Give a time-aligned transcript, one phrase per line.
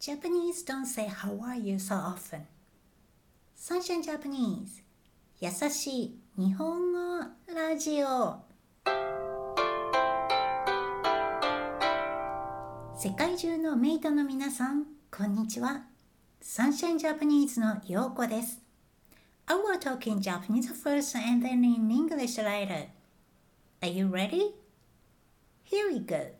[0.00, 2.46] Japanese don't say how are you so often.
[3.56, 4.84] Sunshine Japanese
[5.40, 8.36] 優しい日本語ラジオ
[12.96, 15.82] 世界中のメイトの皆さん、こんにちは。
[16.40, 18.62] Sunshine Japanese のようこです。
[19.46, 22.86] I will talk in Japanese first and then in English later.
[23.80, 24.54] Are you ready?
[25.64, 26.34] Here we go.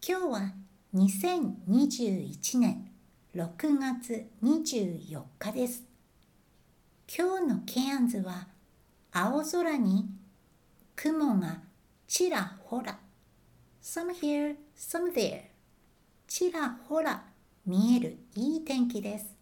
[0.00, 0.61] 今日は
[0.94, 2.90] 2021年
[3.34, 5.84] 6月24日です。
[7.08, 8.48] 今日のケアンズは
[9.10, 10.10] 青空に
[10.94, 11.62] 雲が
[12.06, 12.98] ちらほら
[13.82, 15.44] some here, some there
[16.28, 17.24] ちらほら
[17.64, 19.34] 見えるいい天気です。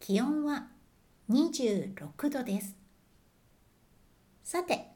[0.00, 0.68] 気温は
[1.28, 2.74] 26度です。
[4.42, 4.86] さて、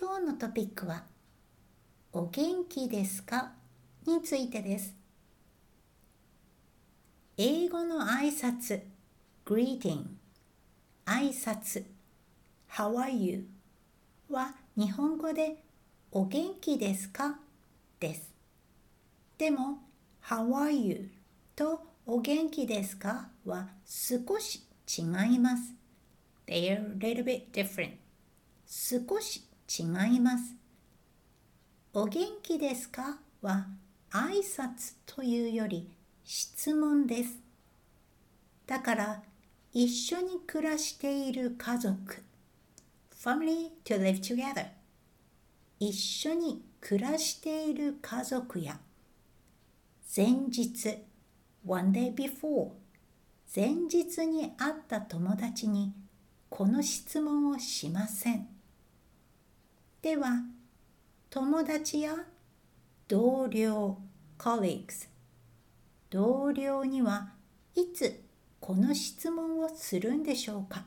[0.00, 1.02] 今日のトピックは
[2.12, 3.60] お元気ですか？
[4.06, 4.94] についてです。
[7.36, 8.82] 英語の挨拶
[9.44, 10.04] greeting
[11.06, 11.84] 挨拶
[12.70, 13.46] How are you?
[14.28, 15.62] は日本語で
[16.10, 17.38] お元気ですか？
[18.00, 18.32] です。
[19.38, 19.78] でも
[20.24, 21.10] How are you?
[21.54, 23.28] とお元気ですか？
[23.44, 25.02] は少し違
[25.34, 25.74] います。
[26.46, 27.92] They are a little bit different.
[28.66, 29.82] 少し違
[30.16, 30.54] います。
[31.94, 33.18] お元気ですか？
[33.42, 33.66] は
[34.12, 35.90] 挨拶というより
[36.22, 37.40] 質問です。
[38.66, 39.22] だから
[39.72, 42.22] 一緒に暮らしている家族
[43.14, 44.66] family to live together
[45.78, 48.78] 一緒に暮らしている家族や
[50.14, 50.98] 前日
[51.66, 52.72] one day before
[53.54, 55.94] 前日に会った友達に
[56.50, 58.46] この質問をしません。
[60.02, 60.42] では
[61.30, 62.14] 友達や
[63.12, 63.96] 同僚
[64.38, 65.06] colleagues
[66.08, 67.34] 同僚には
[67.74, 68.22] いつ
[68.58, 70.86] この質問をするんでしょうか？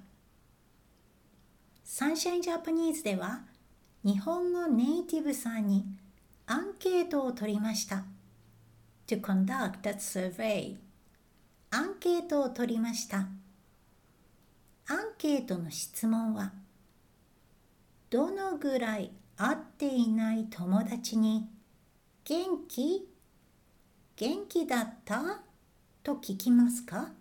[1.84, 3.42] サンシャインジャパニーズでは
[4.04, 5.86] 日本語ネイティブさんに
[6.48, 8.06] アンケートを取りました。
[9.06, 10.78] to conduct a survey
[11.70, 13.18] アンケートを取りました。
[13.18, 13.28] アン
[15.20, 16.54] ケートの質問は
[18.10, 21.50] どのぐらい会っていない友達に
[22.28, 23.08] 元気？
[24.16, 25.44] 元気だった？
[26.02, 27.12] と聞きますか？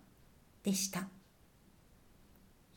[0.63, 1.07] でした。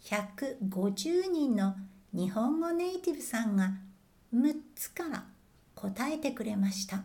[0.04, 1.74] 150人の
[2.12, 3.72] 日本語ネイティブさんが
[4.34, 5.24] 6つから
[5.74, 7.02] 答えてくれました。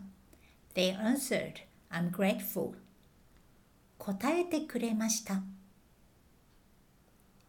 [0.75, 1.53] They answered,
[1.89, 2.73] I'm grateful.
[3.97, 5.41] 答えてくれました。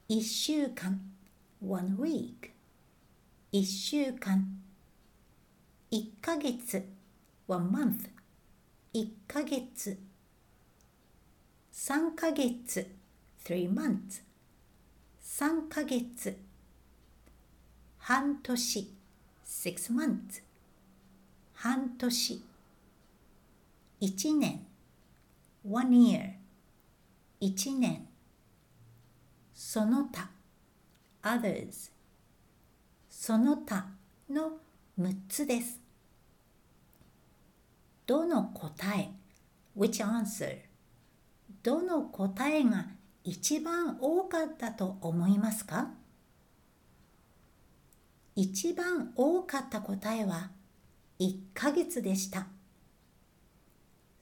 [0.09, 1.01] 1週間
[1.61, 2.53] one week
[3.53, 4.47] 1週間
[5.91, 6.94] 1ヶ月
[7.47, 8.09] one month
[8.95, 9.99] 1ヶ月
[11.73, 12.91] 3ヶ月
[13.45, 14.23] three months
[15.23, 16.39] 3ヶ月
[17.99, 18.95] 半年
[19.45, 20.43] six months
[21.53, 22.43] 半年
[24.01, 24.67] 1年
[25.69, 26.35] one year
[27.43, 28.09] 1年
[29.53, 30.31] その他
[31.23, 31.91] others
[33.11, 33.87] その他
[34.31, 34.59] の
[34.99, 35.84] 6つです
[38.07, 39.11] どの答え
[39.77, 40.59] which answer
[41.63, 42.87] どの答えが
[43.23, 45.93] 一番多かったと思いますか？
[48.37, 50.51] 一番多かった答えは
[51.19, 52.49] 1ヶ月でした。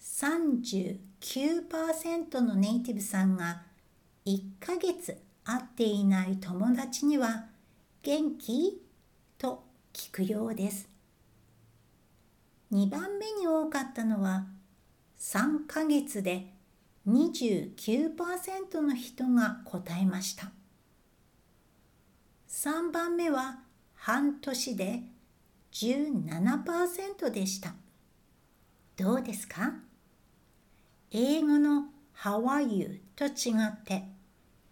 [0.01, 3.63] 39%のネイティブさんが
[4.27, 7.47] 1ヶ月会っていない友達には
[8.03, 8.81] 元気？
[9.39, 10.89] と聞くようです。
[12.73, 14.47] 2番目に多かったのは
[15.19, 16.55] 3ヶ月で
[17.07, 20.51] 29%の人が答えました。
[22.49, 23.61] 3番目は
[23.95, 25.03] 半年で
[25.73, 27.75] 17%でした。
[28.97, 29.75] どうですか
[31.11, 31.89] 英語の
[32.23, 33.03] How are you?
[33.17, 34.05] と違って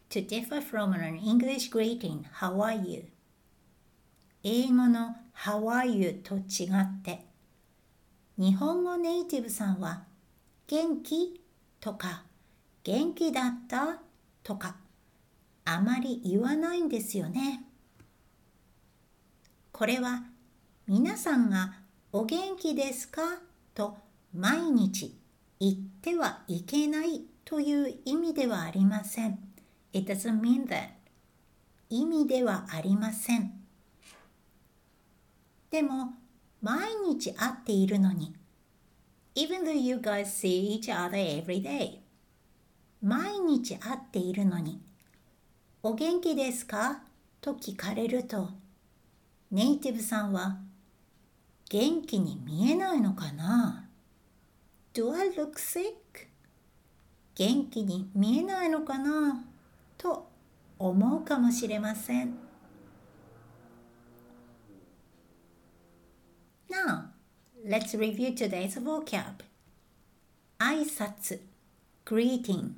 [0.08, 3.04] To differ from an English greeting How are you?
[4.42, 6.12] 英語の How are you?
[6.22, 7.29] と違って
[8.40, 10.04] 日本語ネイティブさんは
[10.66, 11.42] 元気？
[11.78, 12.22] とか
[12.82, 13.98] 元気だった？
[14.42, 14.76] とか
[15.66, 17.62] あまり言わないんですよね。
[19.72, 20.22] これは
[20.86, 21.74] 皆さんが
[22.12, 23.20] お元気ですか？
[23.74, 23.98] と
[24.34, 25.14] 毎日
[25.60, 29.38] 言ってはいけないという意味ではありません。
[29.92, 30.92] It doesn't mean that.
[31.90, 33.52] 意味ではありません。
[35.70, 36.14] でも
[36.62, 38.34] 毎日会っているのに
[39.34, 42.00] even though you guys see each other every day.
[43.02, 44.80] 毎日会っているのに、
[45.82, 47.02] お元気ですか？
[47.40, 48.50] と聞かれると、
[49.50, 50.58] ネイティブさんは、
[51.70, 53.88] 元気に見えないのかな
[54.92, 55.94] ?Do I look sick?
[57.34, 59.42] 元気に見えないのかな？
[59.96, 60.28] と
[60.78, 62.49] 思うかもしれません。
[67.70, 69.44] Let's review today's vocab.
[70.58, 71.38] 挨拶
[72.04, 72.72] greeting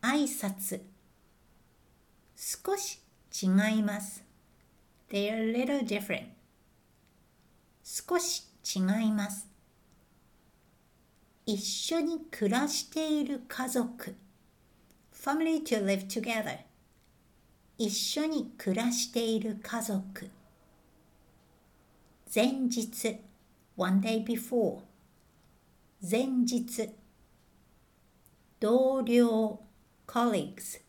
[0.00, 0.80] 挨拶
[2.34, 3.00] 少し
[3.42, 3.48] 違
[3.78, 4.24] います
[5.10, 6.28] They are a little different
[7.84, 9.46] 少し違います
[11.44, 14.14] 一緒に暮らしている家族
[15.12, 16.60] Family to live together
[17.76, 20.30] 一緒に暮らしている家族
[22.34, 23.20] 前日
[23.76, 24.82] one day before
[26.02, 26.90] 前日
[28.58, 29.58] 同僚
[30.06, 30.80] colleagues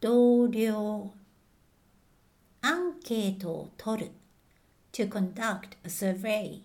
[0.00, 1.10] 同僚
[2.60, 4.10] アンケートを取る
[4.92, 6.60] to conduct a survey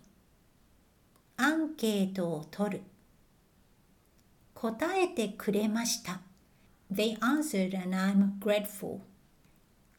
[1.38, 2.82] アンケートを取る
[4.54, 6.22] 答えてくれました
[6.92, 9.00] They answered and I'm grateful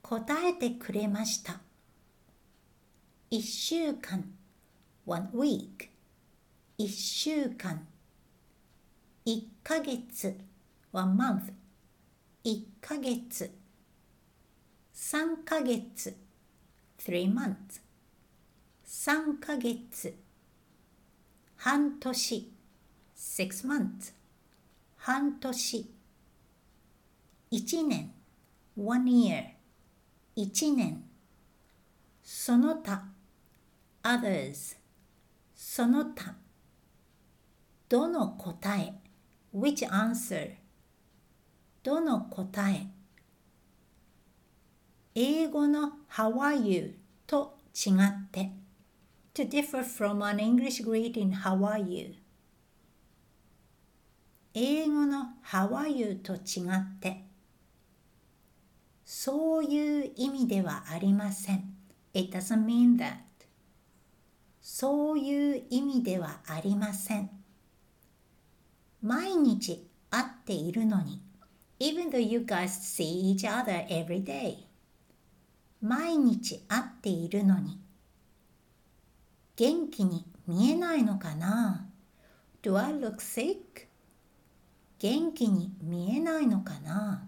[0.03, 1.61] 答えてくれました
[3.31, 4.25] 一週間
[5.07, 5.89] one week
[6.79, 7.87] 一週間
[9.25, 10.39] 一ヶ月
[10.93, 11.53] one month
[12.45, 13.53] 一ヶ月
[14.93, 16.17] 三ヶ月
[16.99, 17.81] three months
[18.85, 20.15] 三ヶ月
[21.57, 22.53] 半年
[23.17, 24.13] six months
[24.97, 25.87] 半年
[27.51, 28.13] 一年
[28.77, 29.51] one year
[30.35, 31.03] 一年
[32.23, 33.09] その他
[34.03, 34.82] others
[35.65, 36.35] その他
[37.89, 38.95] どの答え
[39.55, 40.57] which answer
[41.85, 42.89] どの答え
[45.15, 46.99] 英語の How are you
[47.29, 48.51] と違って
[49.35, 52.17] to differ from an English greeting How are you
[54.53, 57.25] 英語の How are you と違って
[59.05, 61.73] そういう意味ではありません
[62.13, 63.32] It doesn't mean that
[64.63, 67.29] そういう意味ではありません。
[69.03, 71.21] 毎日会っているのに
[71.81, 74.59] even though you guys see each other every day
[75.81, 77.81] 毎日会っているのに
[79.57, 81.89] 元気に見えないのかな
[82.63, 83.89] ？Do I look sick?
[85.01, 87.27] 元気に見えないのかな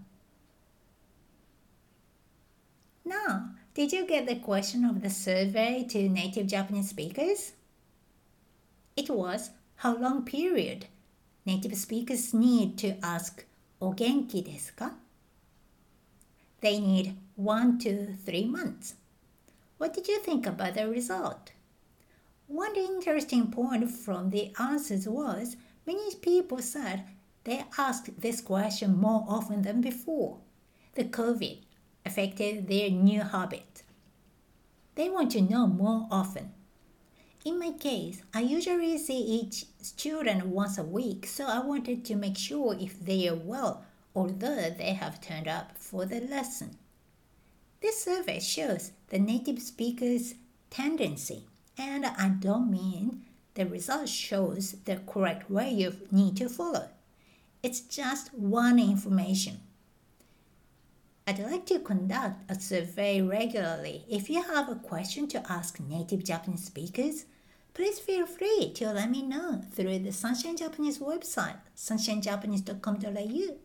[3.04, 7.53] ？Now, Did you get the question of the survey to native Japanese speakers?
[8.95, 10.87] It was how long period
[11.45, 13.45] native speakers need to ask
[13.79, 14.93] お元気ですか
[16.61, 18.95] They need one to three months.
[19.77, 21.53] What did you think about the result?
[22.49, 25.55] One interesting point from the answers was
[25.85, 27.05] many people said
[27.45, 30.39] they asked this question more often than before.
[30.95, 31.59] The COVID
[32.04, 33.82] affected their new habit.
[34.94, 36.52] They want to know more often.
[37.44, 42.16] In my case, I usually see each student once a week, so I wanted to
[42.16, 43.84] make sure if they are well,
[44.14, 46.78] although they have turned up for the lesson.
[47.82, 50.36] This survey shows the native speaker's
[50.70, 51.44] tendency,
[51.76, 56.88] and I don't mean the result shows the correct way you need to follow.
[57.62, 59.60] It's just one information.
[61.27, 64.03] I'd like to conduct a survey regularly.
[64.09, 67.25] If you have a question to ask native Japanese speakers,
[67.75, 73.57] please feel free to let me know through the Sunshine Japanese website, sunshinejapanese.com.au.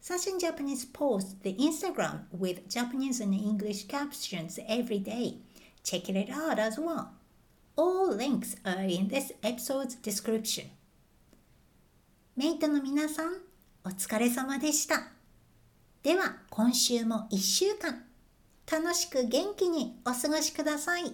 [0.00, 5.38] Sunshine Japanese posts the Instagram with Japanese and English captions every day.
[5.82, 7.12] Check it out as well.
[7.76, 10.70] All links are in this episode's description.
[12.36, 13.34] メイトの皆さん、
[13.84, 15.17] お疲れ様でした。
[16.01, 18.03] では今週も1週間
[18.71, 21.13] 楽しく元気にお過ごしください。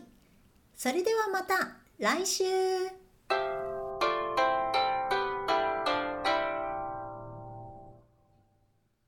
[0.75, 2.43] それではまた来週